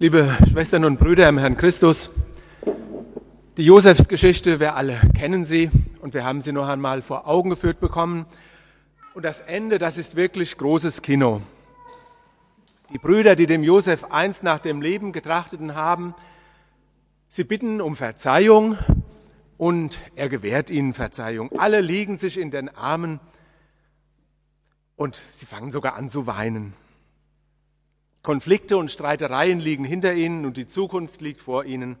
Liebe 0.00 0.32
Schwestern 0.48 0.84
und 0.84 1.00
Brüder 1.00 1.28
im 1.28 1.38
Herrn 1.38 1.56
Christus, 1.56 2.08
die 3.56 3.64
Josefsgeschichte, 3.64 4.60
wir 4.60 4.76
alle 4.76 5.00
kennen 5.18 5.44
sie 5.44 5.70
und 6.00 6.14
wir 6.14 6.24
haben 6.24 6.40
sie 6.40 6.52
noch 6.52 6.68
einmal 6.68 7.02
vor 7.02 7.26
Augen 7.26 7.50
geführt 7.50 7.80
bekommen. 7.80 8.24
Und 9.14 9.24
das 9.24 9.40
Ende, 9.40 9.78
das 9.78 9.98
ist 9.98 10.14
wirklich 10.14 10.56
großes 10.56 11.02
Kino. 11.02 11.42
Die 12.92 12.98
Brüder, 12.98 13.34
die 13.34 13.48
dem 13.48 13.64
Josef 13.64 14.04
einst 14.04 14.44
nach 14.44 14.60
dem 14.60 14.82
Leben 14.82 15.10
getrachteten 15.10 15.74
haben, 15.74 16.14
sie 17.26 17.42
bitten 17.42 17.80
um 17.80 17.96
Verzeihung 17.96 18.78
und 19.56 19.98
er 20.14 20.28
gewährt 20.28 20.70
ihnen 20.70 20.94
Verzeihung. 20.94 21.50
Alle 21.56 21.80
liegen 21.80 22.18
sich 22.18 22.38
in 22.38 22.52
den 22.52 22.68
Armen 22.68 23.18
und 24.94 25.20
sie 25.34 25.46
fangen 25.46 25.72
sogar 25.72 25.96
an 25.96 26.08
zu 26.08 26.28
weinen. 26.28 26.72
Konflikte 28.28 28.76
und 28.76 28.90
Streitereien 28.90 29.58
liegen 29.58 29.84
hinter 29.84 30.12
ihnen 30.12 30.44
und 30.44 30.58
die 30.58 30.66
Zukunft 30.66 31.22
liegt 31.22 31.40
vor 31.40 31.64
ihnen. 31.64 31.96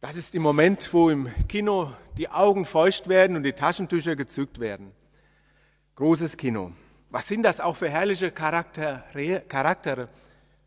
Das 0.00 0.16
ist 0.16 0.34
im 0.34 0.42
Moment, 0.42 0.92
wo 0.92 1.08
im 1.08 1.30
Kino 1.46 1.92
die 2.16 2.28
Augen 2.30 2.66
feucht 2.66 3.06
werden 3.06 3.36
und 3.36 3.44
die 3.44 3.52
Taschentücher 3.52 4.16
gezückt 4.16 4.58
werden. 4.58 4.90
Großes 5.94 6.36
Kino. 6.36 6.72
Was 7.10 7.28
sind 7.28 7.44
das 7.44 7.60
auch 7.60 7.76
für 7.76 7.88
herrliche 7.88 8.32
Charaktere, 8.32 9.04
Charaktere, 9.46 10.08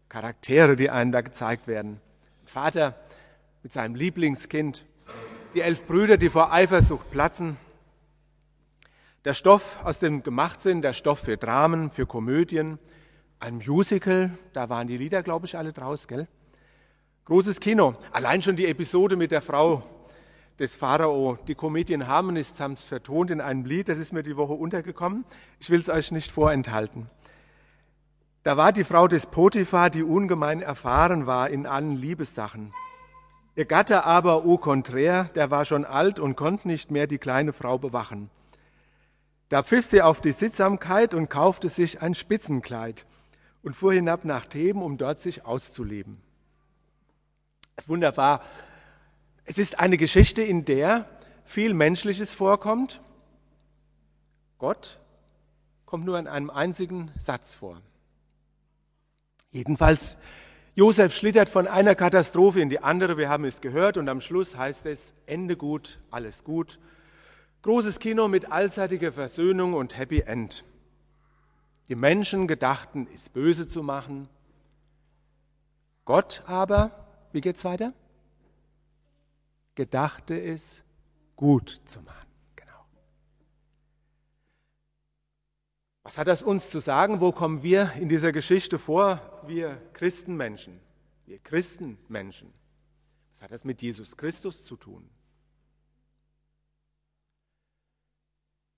Charaktere 0.07 0.77
die 0.77 0.89
einem 0.89 1.11
da 1.11 1.19
gezeigt 1.19 1.67
werden? 1.67 1.99
Vater 2.45 2.95
mit 3.63 3.73
seinem 3.73 3.95
Lieblingskind, 3.95 4.85
die 5.55 5.59
elf 5.59 5.85
Brüder, 5.87 6.15
die 6.15 6.29
vor 6.29 6.53
Eifersucht 6.53 7.11
platzen, 7.11 7.57
der 9.25 9.33
Stoff, 9.33 9.83
aus 9.83 9.99
dem 9.99 10.23
gemacht 10.23 10.61
sind, 10.61 10.83
der 10.83 10.93
Stoff 10.93 11.19
für 11.19 11.35
Dramen, 11.35 11.91
für 11.91 12.05
Komödien, 12.05 12.79
ein 13.41 13.57
Musical, 13.57 14.29
da 14.53 14.69
waren 14.69 14.87
die 14.87 14.97
Lieder, 14.97 15.23
glaube 15.23 15.47
ich, 15.47 15.57
alle 15.57 15.73
draus, 15.73 16.07
gell? 16.07 16.27
Großes 17.25 17.59
Kino. 17.59 17.95
Allein 18.11 18.43
schon 18.43 18.55
die 18.55 18.67
Episode 18.67 19.15
mit 19.15 19.31
der 19.31 19.41
Frau 19.41 19.83
des 20.59 20.75
Pharao. 20.75 21.39
Die 21.47 21.55
Comedian 21.55 22.07
Harmonists 22.07 22.59
haben 22.59 22.73
es 22.73 22.83
vertont 22.83 23.31
in 23.31 23.41
einem 23.41 23.65
Lied, 23.65 23.89
das 23.89 23.97
ist 23.97 24.13
mir 24.13 24.21
die 24.21 24.37
Woche 24.37 24.53
untergekommen. 24.53 25.25
Ich 25.59 25.71
will 25.71 25.81
es 25.81 25.89
euch 25.89 26.11
nicht 26.11 26.31
vorenthalten. 26.31 27.09
Da 28.43 28.57
war 28.57 28.71
die 28.71 28.83
Frau 28.83 29.07
des 29.07 29.25
Potiphar, 29.25 29.89
die 29.89 30.03
ungemein 30.03 30.61
erfahren 30.61 31.25
war 31.25 31.49
in 31.49 31.65
allen 31.65 31.97
Liebessachen. 31.97 32.73
Ihr 33.55 33.65
Gatte 33.65 34.05
aber, 34.05 34.45
au 34.45 34.57
contraire, 34.59 35.31
der 35.33 35.49
war 35.49 35.65
schon 35.65 35.83
alt 35.83 36.19
und 36.19 36.35
konnte 36.35 36.67
nicht 36.67 36.91
mehr 36.91 37.07
die 37.07 37.17
kleine 37.17 37.53
Frau 37.53 37.79
bewachen. 37.79 38.29
Da 39.49 39.63
pfiff 39.63 39.87
sie 39.87 40.03
auf 40.03 40.21
die 40.21 40.31
Sittsamkeit 40.31 41.15
und 41.15 41.29
kaufte 41.29 41.69
sich 41.69 42.03
ein 42.03 42.13
Spitzenkleid 42.13 43.05
und 43.63 43.75
fuhr 43.75 43.93
hinab 43.93 44.25
nach 44.25 44.45
Theben, 44.45 44.81
um 44.81 44.97
dort 44.97 45.19
sich 45.19 45.45
auszuleben. 45.45 46.17
Das 47.75 47.85
ist 47.85 47.89
wunderbar. 47.89 48.41
Es 49.45 49.57
ist 49.57 49.79
eine 49.79 49.97
Geschichte, 49.97 50.41
in 50.43 50.65
der 50.65 51.07
viel 51.45 51.73
Menschliches 51.73 52.33
vorkommt. 52.33 53.01
Gott 54.57 54.99
kommt 55.85 56.05
nur 56.05 56.17
in 56.19 56.27
einem 56.27 56.49
einzigen 56.49 57.11
Satz 57.17 57.55
vor. 57.55 57.81
Jedenfalls, 59.51 60.17
Josef 60.75 61.13
schlittert 61.13 61.49
von 61.49 61.67
einer 61.67 61.95
Katastrophe 61.95 62.61
in 62.61 62.69
die 62.69 62.79
andere, 62.79 63.17
wir 63.17 63.27
haben 63.27 63.43
es 63.43 63.59
gehört, 63.59 63.97
und 63.97 64.07
am 64.07 64.21
Schluss 64.21 64.55
heißt 64.55 64.85
es, 64.85 65.13
Ende 65.25 65.57
gut, 65.57 65.99
alles 66.09 66.45
gut. 66.45 66.79
Großes 67.63 67.99
Kino 67.99 68.29
mit 68.29 68.51
allseitiger 68.51 69.11
Versöhnung 69.11 69.73
und 69.73 69.97
Happy 69.97 70.21
End. 70.21 70.63
Die 71.91 71.97
Menschen 71.97 72.47
gedachten, 72.47 73.05
es 73.13 73.27
böse 73.27 73.67
zu 73.67 73.83
machen. 73.83 74.29
Gott 76.05 76.41
aber, 76.47 77.05
wie 77.33 77.41
geht's 77.41 77.65
weiter? 77.65 77.93
Gedachte 79.75 80.41
es 80.41 80.85
gut 81.35 81.81
zu 81.87 82.01
machen. 82.01 82.29
Genau. 82.55 82.85
Was 86.03 86.17
hat 86.17 86.29
das 86.29 86.41
uns 86.41 86.69
zu 86.69 86.79
sagen? 86.79 87.19
Wo 87.19 87.33
kommen 87.33 87.61
wir 87.61 87.91
in 87.99 88.07
dieser 88.07 88.31
Geschichte 88.31 88.79
vor? 88.79 89.43
Wir 89.45 89.75
Christenmenschen. 89.91 90.79
Wir 91.25 91.39
Christenmenschen. 91.39 92.53
Was 93.31 93.41
hat 93.41 93.51
das 93.51 93.65
mit 93.65 93.81
Jesus 93.81 94.15
Christus 94.15 94.63
zu 94.63 94.77
tun? 94.77 95.09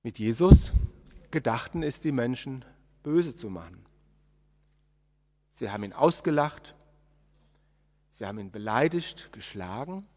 Mit 0.01 0.17
Jesus 0.17 0.71
gedachten 1.29 1.83
es 1.83 1.99
die 1.99 2.11
Menschen 2.11 2.65
böse 3.03 3.35
zu 3.35 3.49
machen. 3.49 3.85
Sie 5.51 5.69
haben 5.69 5.83
ihn 5.83 5.93
ausgelacht, 5.93 6.73
sie 8.11 8.25
haben 8.25 8.39
ihn 8.39 8.51
beleidigt, 8.51 9.31
geschlagen, 9.31 10.07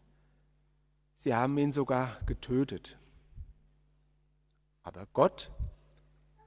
sie 1.17 1.35
haben 1.35 1.57
ihn 1.57 1.71
sogar 1.71 2.19
getötet. 2.25 2.97
Aber 4.81 5.05
Gott 5.13 5.51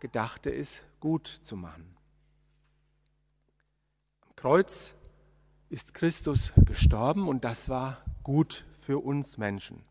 gedachte 0.01 0.51
es 0.51 0.83
gut 0.99 1.29
zu 1.43 1.57
machen. 1.57 1.97
Am 4.23 4.35
Kreuz 4.35 4.95
ist 5.69 5.95
Christus 5.95 6.53
gestorben 6.57 7.29
und 7.29 7.45
das 7.45 7.69
war 7.69 8.03
gut 8.25 8.65
für 8.81 8.99
uns 8.99 9.39
Menschen. 9.39 9.85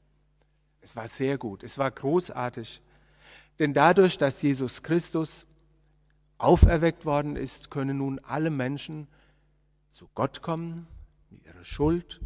Es 0.82 0.96
war 0.96 1.08
sehr 1.08 1.38
gut, 1.38 1.64
es 1.64 1.78
war 1.78 1.92
großartig, 1.92 2.82
denn 3.60 3.74
dadurch, 3.74 4.18
dass 4.18 4.42
Jesus 4.42 4.82
Christus 4.82 5.46
auferweckt 6.40 7.06
worden 7.06 7.36
ist, 7.36 7.70
können 7.70 7.98
nun 7.98 8.20
alle 8.20 8.50
Menschen 8.50 9.08
zu 9.92 10.10
Gott 10.16 10.42
kommen 10.42 10.88
mit 11.30 11.46
ihrer 11.46 11.64
Schuld, 11.64 12.20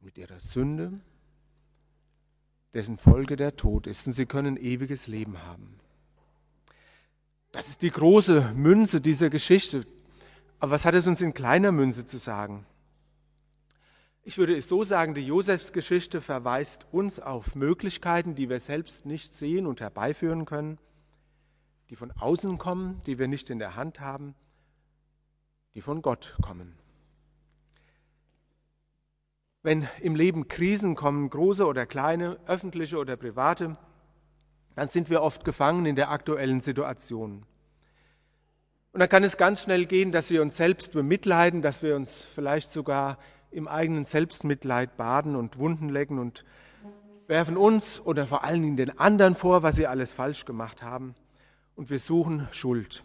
mit 0.00 0.18
ihrer 0.18 0.40
Sünde, 0.40 1.00
dessen 2.74 2.98
Folge 2.98 3.36
der 3.36 3.56
Tod 3.56 3.86
ist. 3.86 4.06
Und 4.06 4.12
sie 4.12 4.26
können 4.26 4.56
ewiges 4.56 5.06
Leben 5.06 5.42
haben. 5.42 5.78
Das 7.52 7.68
ist 7.68 7.82
die 7.82 7.90
große 7.90 8.52
Münze 8.54 9.00
dieser 9.00 9.30
Geschichte. 9.30 9.86
Aber 10.58 10.72
was 10.72 10.84
hat 10.84 10.94
es 10.94 11.06
uns 11.06 11.20
in 11.20 11.32
kleiner 11.32 11.70
Münze 11.70 12.04
zu 12.04 12.18
sagen? 12.18 12.66
Ich 14.24 14.38
würde 14.38 14.56
es 14.56 14.68
so 14.68 14.82
sagen, 14.82 15.14
die 15.14 15.26
Josefsgeschichte 15.26 16.20
verweist 16.20 16.86
uns 16.90 17.20
auf 17.20 17.54
Möglichkeiten, 17.54 18.34
die 18.34 18.48
wir 18.48 18.58
selbst 18.58 19.06
nicht 19.06 19.34
sehen 19.34 19.66
und 19.66 19.80
herbeiführen 19.80 20.46
können 20.46 20.78
die 21.90 21.96
von 21.96 22.10
außen 22.12 22.58
kommen, 22.58 23.00
die 23.06 23.18
wir 23.18 23.28
nicht 23.28 23.50
in 23.50 23.58
der 23.58 23.76
Hand 23.76 24.00
haben, 24.00 24.34
die 25.74 25.80
von 25.80 26.02
Gott 26.02 26.36
kommen. 26.42 26.74
Wenn 29.62 29.88
im 30.00 30.14
Leben 30.14 30.48
Krisen 30.48 30.94
kommen, 30.94 31.30
große 31.30 31.66
oder 31.66 31.86
kleine, 31.86 32.38
öffentliche 32.46 32.98
oder 32.98 33.16
private, 33.16 33.76
dann 34.74 34.88
sind 34.88 35.08
wir 35.08 35.22
oft 35.22 35.44
gefangen 35.44 35.86
in 35.86 35.96
der 35.96 36.10
aktuellen 36.10 36.60
Situation. 36.60 37.46
Und 38.92 39.00
dann 39.00 39.08
kann 39.08 39.24
es 39.24 39.36
ganz 39.36 39.62
schnell 39.62 39.86
gehen, 39.86 40.12
dass 40.12 40.30
wir 40.30 40.42
uns 40.42 40.56
selbst 40.56 40.92
bemitleiden, 40.92 41.62
dass 41.62 41.82
wir 41.82 41.96
uns 41.96 42.22
vielleicht 42.34 42.70
sogar 42.70 43.18
im 43.50 43.66
eigenen 43.68 44.04
Selbstmitleid 44.04 44.96
baden 44.96 45.36
und 45.36 45.58
Wunden 45.58 45.88
lecken 45.88 46.18
und 46.18 46.44
werfen 47.26 47.56
uns 47.56 48.00
oder 48.00 48.26
vor 48.26 48.44
allen 48.44 48.62
Dingen 48.62 48.76
den 48.76 48.98
anderen 48.98 49.34
vor, 49.34 49.62
was 49.62 49.76
sie 49.76 49.86
alles 49.86 50.12
falsch 50.12 50.44
gemacht 50.44 50.82
haben 50.82 51.14
und 51.76 51.90
wir 51.90 51.98
suchen 51.98 52.48
Schuld. 52.52 53.02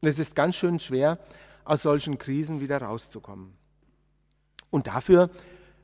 Und 0.00 0.08
es 0.08 0.18
ist 0.18 0.36
ganz 0.36 0.56
schön 0.56 0.78
schwer, 0.78 1.18
aus 1.64 1.82
solchen 1.82 2.18
Krisen 2.18 2.60
wieder 2.60 2.80
rauszukommen. 2.80 3.52
Und 4.70 4.86
dafür 4.86 5.30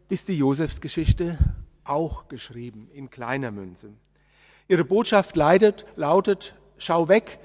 ist 0.09 0.29
die 0.29 0.39
Josefsgeschichte 0.39 1.39
auch 1.85 2.29
geschrieben 2.29 2.89
in 2.93 3.11
kleiner 3.11 3.51
Münze. 3.51 3.93
Ihre 4.69 4.85
Botschaft 4.85 5.37
leidet, 5.37 5.85
lautet, 5.97 6.55
schau 6.79 7.09
weg 7.09 7.39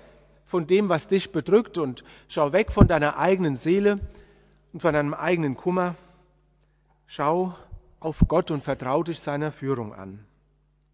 von 0.46 0.68
dem, 0.68 0.90
was 0.90 1.08
dich 1.08 1.32
bedrückt 1.32 1.78
und 1.78 2.04
schau 2.28 2.54
weg 2.54 2.72
von 2.72 2.88
deiner 2.88 3.18
eigenen 3.18 3.58
Seele 3.58 4.00
und 4.74 4.82
von 4.82 4.94
deinem 4.94 5.14
eigenen 5.14 5.56
Kummer. 5.56 5.96
Schau 7.08 7.56
auf 8.00 8.24
Gott 8.28 8.52
und 8.52 8.64
vertrau 8.64 9.04
dich 9.04 9.20
seiner 9.20 9.52
Führung 9.52 9.94
an. 9.94 10.26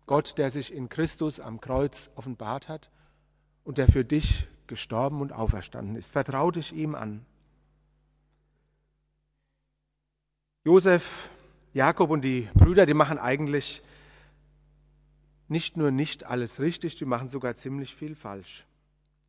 Gott, 0.07 0.38
der 0.38 0.50
sich 0.50 0.74
in 0.74 0.89
Christus 0.89 1.39
am 1.39 1.60
Kreuz 1.60 2.10
offenbart 2.15 2.69
hat 2.69 2.89
und 3.65 3.77
der 3.77 3.89
für 3.89 4.06
dich 4.06 4.47
gestorben 4.67 5.19
und 5.19 5.33
auferstanden 5.33 5.97
ist. 5.97 6.12
Vertrau 6.12 6.51
dich 6.51 6.71
ihm 6.71 6.95
an. 6.95 7.25
Josef, 10.63 11.29
Jakob 11.73 12.09
und 12.09 12.21
die 12.21 12.47
Brüder, 12.53 12.85
die 12.85 12.94
machen 12.94 13.19
eigentlich 13.19 13.83
nicht 15.47 15.77
nur 15.77 15.91
nicht 15.91 16.23
alles 16.23 16.59
richtig, 16.59 16.95
die 16.95 17.06
machen 17.06 17.27
sogar 17.27 17.53
ziemlich 17.56 17.94
viel 17.94 18.15
falsch. 18.15 18.65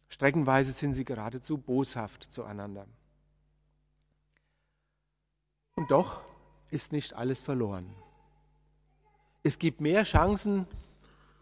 Streckenweise 0.09 0.73
sind 0.73 0.95
sie 0.95 1.05
geradezu 1.05 1.59
boshaft 1.59 2.29
zueinander. 2.31 2.87
Und 5.75 5.91
doch 5.91 6.23
ist 6.71 6.93
nicht 6.93 7.13
alles 7.13 7.43
verloren. 7.43 7.95
Es 9.43 9.59
gibt 9.59 9.81
mehr 9.81 10.05
Chancen, 10.05 10.67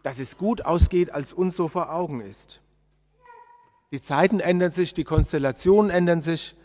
dass 0.03 0.19
es 0.19 0.37
gut 0.37 0.65
ausgeht, 0.65 1.09
als 1.09 1.31
uns 1.31 1.55
so 1.55 1.67
vor 1.67 1.91
Augen 1.91 2.19
ist. 2.19 2.61
Die 3.95 4.01
Zeiten 4.01 4.41
ändern 4.41 4.71
sich, 4.71 4.93
die 4.93 5.05
Konstellationen 5.05 5.89
ändern 5.89 6.19
sich. 6.19 6.57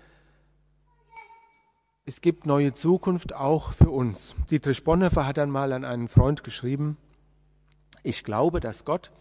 es 2.04 2.20
gibt 2.20 2.44
neue 2.44 2.72
Zukunft 2.72 3.34
auch 3.34 3.70
für 3.72 3.88
uns. 3.88 4.34
Dietrich 4.50 4.82
Bonhoeffer 4.82 5.26
hat 5.26 5.38
einmal 5.38 5.72
an 5.72 5.84
einen 5.84 6.08
Freund 6.08 6.42
geschrieben, 6.42 6.96
ich 8.02 8.24
glaube, 8.24 8.58
dass 8.58 8.84
Gott 8.84 9.12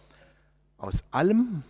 aus 0.76 1.04
allem, 1.12 1.62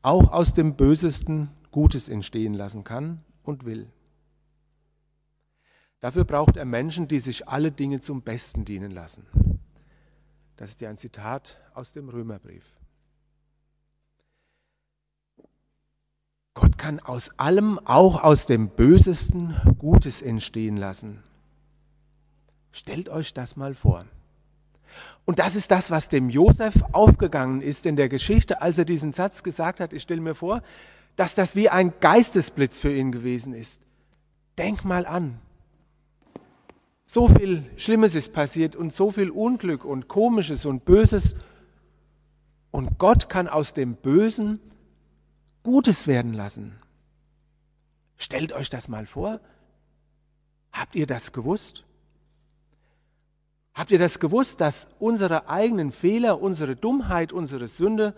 auch 0.00 0.32
aus 0.32 0.54
dem 0.54 0.74
Bösesten, 0.74 1.50
Gutes 1.70 2.08
entstehen 2.08 2.54
lassen 2.54 2.82
kann 2.82 3.22
und 3.42 3.66
will. 3.66 3.92
Dafür 6.00 6.24
braucht 6.24 6.56
er 6.56 6.64
Menschen, 6.64 7.08
die 7.08 7.20
sich 7.20 7.46
alle 7.46 7.72
Dinge 7.72 8.00
zum 8.00 8.22
Besten 8.22 8.64
dienen 8.64 8.90
lassen. 8.90 9.26
Das 10.56 10.70
ist 10.70 10.80
ja 10.80 10.88
ein 10.88 10.96
Zitat 10.96 11.60
aus 11.74 11.92
dem 11.92 12.08
Römerbrief. 12.08 12.64
Gott 16.56 16.74
kann 16.86 17.00
aus 17.00 17.32
allem, 17.36 17.80
auch 17.84 18.22
aus 18.22 18.46
dem 18.46 18.68
Bösesten, 18.68 19.56
Gutes 19.76 20.22
entstehen 20.22 20.76
lassen. 20.76 21.20
Stellt 22.70 23.08
euch 23.08 23.34
das 23.34 23.56
mal 23.56 23.74
vor. 23.74 24.04
Und 25.24 25.40
das 25.40 25.56
ist 25.56 25.72
das, 25.72 25.90
was 25.90 26.08
dem 26.08 26.30
Josef 26.30 26.76
aufgegangen 26.92 27.60
ist 27.60 27.86
in 27.86 27.96
der 27.96 28.08
Geschichte, 28.08 28.62
als 28.62 28.78
er 28.78 28.84
diesen 28.84 29.12
Satz 29.12 29.42
gesagt 29.42 29.80
hat. 29.80 29.92
Ich 29.92 30.02
stelle 30.02 30.20
mir 30.20 30.36
vor, 30.36 30.62
dass 31.16 31.34
das 31.34 31.56
wie 31.56 31.68
ein 31.68 31.92
Geistesblitz 31.98 32.78
für 32.78 32.94
ihn 32.94 33.10
gewesen 33.10 33.52
ist. 33.52 33.80
Denk 34.56 34.84
mal 34.84 35.06
an. 35.06 35.40
So 37.04 37.26
viel 37.26 37.64
Schlimmes 37.78 38.14
ist 38.14 38.32
passiert 38.32 38.76
und 38.76 38.92
so 38.92 39.10
viel 39.10 39.30
Unglück 39.30 39.84
und 39.84 40.06
Komisches 40.06 40.64
und 40.64 40.84
Böses. 40.84 41.34
Und 42.70 42.96
Gott 42.96 43.28
kann 43.28 43.48
aus 43.48 43.72
dem 43.72 43.96
Bösen 43.96 44.60
Gutes 45.66 46.06
werden 46.06 46.32
lassen. 46.32 46.78
Stellt 48.16 48.52
euch 48.52 48.70
das 48.70 48.86
mal 48.86 49.04
vor. 49.04 49.40
Habt 50.70 50.94
ihr 50.94 51.08
das 51.08 51.32
gewusst? 51.32 51.84
Habt 53.74 53.90
ihr 53.90 53.98
das 53.98 54.20
gewusst, 54.20 54.60
dass 54.60 54.86
unsere 55.00 55.48
eigenen 55.48 55.90
Fehler, 55.90 56.40
unsere 56.40 56.76
Dummheit, 56.76 57.32
unsere 57.32 57.66
Sünde, 57.66 58.14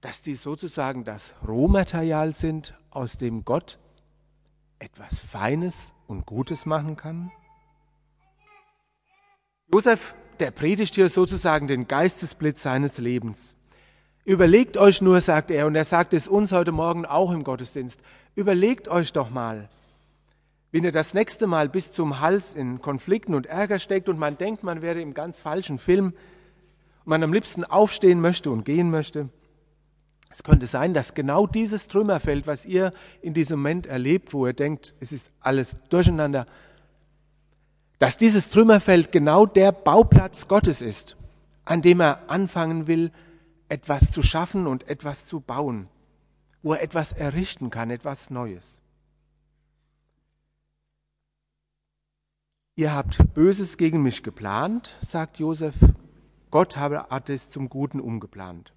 dass 0.00 0.20
die 0.20 0.34
sozusagen 0.34 1.04
das 1.04 1.32
Rohmaterial 1.46 2.32
sind, 2.32 2.76
aus 2.90 3.16
dem 3.16 3.44
Gott 3.44 3.78
etwas 4.80 5.20
Feines 5.20 5.92
und 6.08 6.26
Gutes 6.26 6.66
machen 6.66 6.96
kann? 6.96 7.30
Josef, 9.72 10.16
der 10.40 10.50
predigt 10.50 10.96
hier 10.96 11.08
sozusagen 11.08 11.68
den 11.68 11.86
Geistesblitz 11.86 12.64
seines 12.64 12.98
Lebens. 12.98 13.56
Überlegt 14.24 14.76
euch 14.76 15.02
nur, 15.02 15.20
sagt 15.20 15.50
er, 15.50 15.66
und 15.66 15.74
er 15.74 15.84
sagt 15.84 16.14
es 16.14 16.28
uns 16.28 16.52
heute 16.52 16.70
Morgen 16.70 17.04
auch 17.04 17.32
im 17.32 17.42
Gottesdienst, 17.42 18.00
überlegt 18.36 18.86
euch 18.86 19.12
doch 19.12 19.30
mal, 19.30 19.68
wenn 20.70 20.84
ihr 20.84 20.92
das 20.92 21.12
nächste 21.12 21.48
Mal 21.48 21.68
bis 21.68 21.90
zum 21.90 22.20
Hals 22.20 22.54
in 22.54 22.80
Konflikten 22.80 23.34
und 23.34 23.46
Ärger 23.46 23.80
steckt 23.80 24.08
und 24.08 24.18
man 24.18 24.38
denkt, 24.38 24.62
man 24.62 24.80
wäre 24.80 25.00
im 25.00 25.12
ganz 25.12 25.38
falschen 25.38 25.78
Film 25.78 26.06
und 26.06 27.06
man 27.06 27.22
am 27.24 27.32
liebsten 27.32 27.64
aufstehen 27.64 28.20
möchte 28.20 28.50
und 28.50 28.64
gehen 28.64 28.90
möchte. 28.90 29.28
Es 30.30 30.44
könnte 30.44 30.66
sein, 30.66 30.94
dass 30.94 31.14
genau 31.14 31.46
dieses 31.48 31.88
Trümmerfeld, 31.88 32.46
was 32.46 32.64
ihr 32.64 32.94
in 33.20 33.34
diesem 33.34 33.58
Moment 33.58 33.86
erlebt, 33.86 34.32
wo 34.32 34.46
ihr 34.46 34.54
denkt, 34.54 34.94
es 35.00 35.12
ist 35.12 35.30
alles 35.40 35.76
durcheinander, 35.90 36.46
dass 37.98 38.16
dieses 38.16 38.50
Trümmerfeld 38.50 39.12
genau 39.12 39.46
der 39.46 39.72
Bauplatz 39.72 40.48
Gottes 40.48 40.80
ist, 40.80 41.16
an 41.64 41.82
dem 41.82 42.00
er 42.00 42.30
anfangen 42.30 42.86
will, 42.86 43.10
etwas 43.72 44.10
zu 44.10 44.22
schaffen 44.22 44.66
und 44.66 44.86
etwas 44.86 45.24
zu 45.24 45.40
bauen, 45.40 45.88
wo 46.62 46.74
er 46.74 46.82
etwas 46.82 47.12
errichten 47.12 47.70
kann, 47.70 47.90
etwas 47.90 48.28
Neues. 48.28 48.82
Ihr 52.74 52.94
habt 52.94 53.32
Böses 53.32 53.78
gegen 53.78 54.02
mich 54.02 54.22
geplant, 54.22 54.94
sagt 55.00 55.38
Josef. 55.38 55.74
Gott 56.50 56.76
hat 56.76 57.30
es 57.30 57.48
zum 57.48 57.70
Guten 57.70 57.98
umgeplant, 57.98 58.74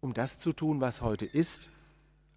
um 0.00 0.14
das 0.14 0.38
zu 0.38 0.54
tun, 0.54 0.80
was 0.80 1.02
heute 1.02 1.26
ist, 1.26 1.68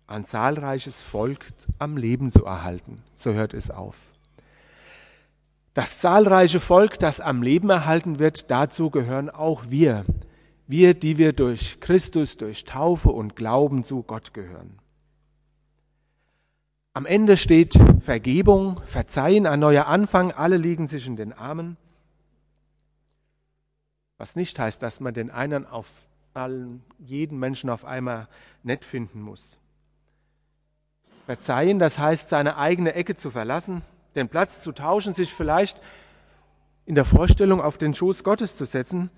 ein 0.08 0.26
zahlreiches 0.26 1.04
Volk 1.04 1.54
am 1.80 1.96
Leben 1.96 2.32
zu 2.32 2.44
erhalten. 2.44 2.98
So 3.16 3.32
hört 3.32 3.54
es 3.54 3.72
auf. 3.72 3.96
Das 5.74 6.00
zahlreiche 6.00 6.60
Volk, 6.60 7.00
das 7.00 7.22
am 7.22 7.42
Leben 7.42 7.70
erhalten 7.70 8.20
wird, 8.20 8.52
dazu 8.52 8.90
gehören 8.90 9.30
auch 9.30 9.70
wir, 9.70 10.04
wir, 10.68 10.94
die 10.94 11.18
wir 11.18 11.34
durch 11.34 11.80
Christus, 11.80 12.38
durch 12.38 12.66
Taufe 12.66 13.10
und 13.10 13.36
Glauben 13.36 13.84
zu 13.84 14.04
Gott 14.04 14.34
gehören. 14.34 14.80
Am 16.94 17.06
Ende 17.06 17.38
steht 17.38 17.78
Vergebung, 18.00 18.82
Verzeihen, 18.86 19.46
ein 19.46 19.60
neuer 19.60 19.86
Anfang, 19.88 20.32
alle 20.32 20.58
liegen 20.58 20.88
sich 20.88 21.08
in 21.08 21.18
den 21.18 21.34
Armen. 21.34 21.78
Was 24.18 24.36
nicht 24.36 24.58
heißt, 24.58 24.82
dass 24.82 25.02
man 25.02 25.14
den 25.14 25.30
einen 25.30 25.66
auf 25.66 25.88
allen, 26.34 26.84
jeden 27.00 27.38
Menschen 27.38 27.70
auf 27.70 27.86
einmal 27.86 28.28
nett 28.64 28.86
finden 28.86 29.22
muss. 29.22 29.58
Verzeihen, 31.26 31.80
das 31.80 32.00
heißt, 32.00 32.30
seine 32.30 32.58
eigene 32.58 32.94
Ecke 32.94 33.16
zu 33.16 33.30
verlassen, 33.30 33.82
den 34.16 34.30
Platz 34.30 34.62
zu 34.62 34.72
tauschen, 34.72 35.14
sich 35.14 35.34
vielleicht 35.34 35.80
in 36.86 36.96
der 36.96 37.06
Vorstellung 37.06 37.62
auf 37.62 37.78
den 37.78 37.94
Schoß 37.94 38.24
Gottes 38.24 38.56
zu 38.56 38.66
setzen 38.66 39.10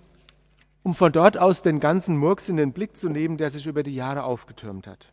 um 0.87 0.95
von 0.95 1.11
dort 1.11 1.37
aus 1.37 1.61
den 1.61 1.81
ganzen 1.81 2.15
Murks 2.15 2.47
in 2.47 2.55
den 2.55 2.71
Blick 2.71 2.95
zu 2.95 3.09
nehmen, 3.09 3.35
der 3.35 3.49
sich 3.49 3.67
über 3.67 3.83
die 3.83 3.93
Jahre 3.93 4.23
aufgetürmt 4.23 4.87
hat. 4.87 5.11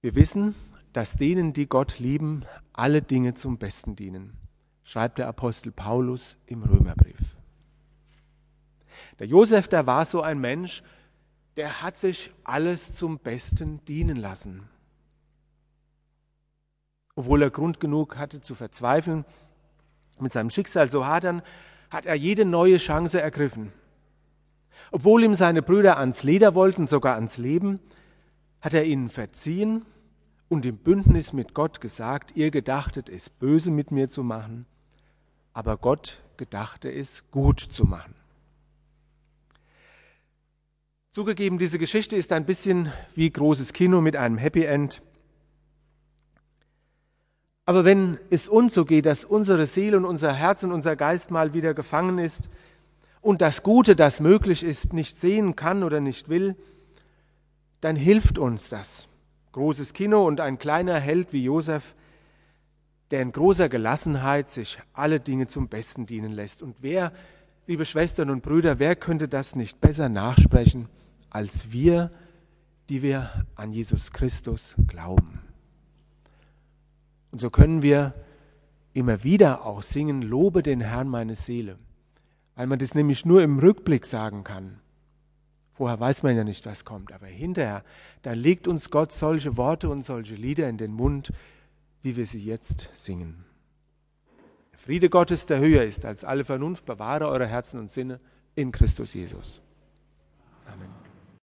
Wir 0.00 0.14
wissen, 0.14 0.54
dass 0.94 1.16
denen, 1.16 1.52
die 1.52 1.66
Gott 1.66 1.98
lieben, 1.98 2.46
alle 2.72 3.02
Dinge 3.02 3.34
zum 3.34 3.58
Besten 3.58 3.94
dienen, 3.94 4.38
schreibt 4.84 5.18
der 5.18 5.28
Apostel 5.28 5.70
Paulus 5.70 6.38
im 6.46 6.62
Römerbrief. 6.62 7.36
Der 9.18 9.26
Josef, 9.26 9.68
der 9.68 9.86
war 9.86 10.06
so 10.06 10.22
ein 10.22 10.38
Mensch, 10.38 10.82
der 11.58 11.82
hat 11.82 11.98
sich 11.98 12.32
alles 12.42 12.94
zum 12.94 13.18
Besten 13.18 13.84
dienen 13.84 14.16
lassen. 14.16 14.66
Obwohl 17.14 17.42
er 17.42 17.50
Grund 17.50 17.80
genug 17.80 18.16
hatte 18.16 18.40
zu 18.40 18.54
verzweifeln, 18.54 19.26
mit 20.22 20.32
seinem 20.32 20.50
Schicksal 20.50 20.90
so 20.90 21.06
hadern, 21.06 21.42
hat 21.90 22.06
er 22.06 22.14
jede 22.14 22.44
neue 22.44 22.78
Chance 22.78 23.20
ergriffen. 23.20 23.72
Obwohl 24.90 25.24
ihm 25.24 25.34
seine 25.34 25.62
Brüder 25.62 25.98
ans 25.98 26.22
Leder 26.22 26.54
wollten, 26.54 26.86
sogar 26.86 27.14
ans 27.14 27.38
Leben, 27.38 27.80
hat 28.60 28.74
er 28.74 28.84
ihnen 28.84 29.10
verziehen 29.10 29.84
und 30.48 30.64
im 30.64 30.78
Bündnis 30.78 31.32
mit 31.32 31.54
Gott 31.54 31.80
gesagt, 31.80 32.36
ihr 32.36 32.50
gedachtet 32.50 33.08
es 33.08 33.30
böse 33.30 33.70
mit 33.70 33.90
mir 33.90 34.08
zu 34.08 34.22
machen, 34.22 34.66
aber 35.52 35.76
Gott 35.76 36.18
gedachte 36.36 36.90
es 36.90 37.30
gut 37.30 37.60
zu 37.60 37.84
machen. 37.84 38.14
Zugegeben, 41.10 41.58
diese 41.58 41.78
Geschichte 41.78 42.16
ist 42.16 42.32
ein 42.32 42.46
bisschen 42.46 42.92
wie 43.14 43.30
großes 43.30 43.72
Kino 43.72 44.00
mit 44.00 44.16
einem 44.16 44.38
Happy 44.38 44.64
End. 44.64 45.02
Aber 47.68 47.84
wenn 47.84 48.16
es 48.30 48.48
uns 48.48 48.72
so 48.72 48.86
geht, 48.86 49.04
dass 49.04 49.26
unsere 49.26 49.66
Seele 49.66 49.98
und 49.98 50.06
unser 50.06 50.32
Herz 50.32 50.62
und 50.62 50.72
unser 50.72 50.96
Geist 50.96 51.30
mal 51.30 51.52
wieder 51.52 51.74
gefangen 51.74 52.16
ist 52.16 52.48
und 53.20 53.42
das 53.42 53.62
Gute, 53.62 53.94
das 53.94 54.20
möglich 54.20 54.64
ist, 54.64 54.94
nicht 54.94 55.20
sehen 55.20 55.54
kann 55.54 55.82
oder 55.82 56.00
nicht 56.00 56.30
will, 56.30 56.56
dann 57.82 57.94
hilft 57.94 58.38
uns 58.38 58.70
das. 58.70 59.06
Großes 59.52 59.92
Kino 59.92 60.26
und 60.26 60.40
ein 60.40 60.58
kleiner 60.58 60.98
Held 60.98 61.34
wie 61.34 61.44
Josef, 61.44 61.94
der 63.10 63.20
in 63.20 63.32
großer 63.32 63.68
Gelassenheit 63.68 64.48
sich 64.48 64.78
alle 64.94 65.20
Dinge 65.20 65.46
zum 65.46 65.68
Besten 65.68 66.06
dienen 66.06 66.32
lässt. 66.32 66.62
Und 66.62 66.76
wer, 66.80 67.12
liebe 67.66 67.84
Schwestern 67.84 68.30
und 68.30 68.42
Brüder, 68.42 68.78
wer 68.78 68.96
könnte 68.96 69.28
das 69.28 69.54
nicht 69.54 69.78
besser 69.78 70.08
nachsprechen 70.08 70.88
als 71.28 71.70
wir, 71.70 72.12
die 72.88 73.02
wir 73.02 73.44
an 73.56 73.74
Jesus 73.74 74.10
Christus 74.10 74.74
glauben? 74.86 75.47
Und 77.30 77.40
so 77.40 77.50
können 77.50 77.82
wir 77.82 78.12
immer 78.94 79.22
wieder 79.22 79.64
auch 79.64 79.82
singen, 79.82 80.22
lobe 80.22 80.62
den 80.62 80.80
Herrn 80.80 81.08
meine 81.08 81.36
Seele, 81.36 81.78
weil 82.54 82.66
man 82.66 82.78
das 82.78 82.94
nämlich 82.94 83.24
nur 83.24 83.42
im 83.42 83.58
Rückblick 83.58 84.06
sagen 84.06 84.44
kann. 84.44 84.80
Vorher 85.74 86.00
weiß 86.00 86.24
man 86.24 86.36
ja 86.36 86.42
nicht, 86.42 86.66
was 86.66 86.84
kommt, 86.84 87.12
aber 87.12 87.26
hinterher, 87.26 87.84
da 88.22 88.32
legt 88.32 88.66
uns 88.66 88.90
Gott 88.90 89.12
solche 89.12 89.56
Worte 89.56 89.88
und 89.88 90.04
solche 90.04 90.34
Lieder 90.34 90.68
in 90.68 90.76
den 90.76 90.92
Mund, 90.92 91.32
wie 92.02 92.16
wir 92.16 92.26
sie 92.26 92.44
jetzt 92.44 92.90
singen. 92.94 93.44
Der 94.72 94.78
Friede 94.80 95.08
Gottes, 95.08 95.46
der 95.46 95.60
höher 95.60 95.84
ist 95.84 96.04
als 96.04 96.24
alle 96.24 96.42
Vernunft, 96.42 96.84
bewahre 96.84 97.28
eure 97.28 97.46
Herzen 97.46 97.78
und 97.78 97.90
Sinne 97.92 98.18
in 98.56 98.72
Christus 98.72 99.14
Jesus. 99.14 99.60
Amen. 100.66 100.97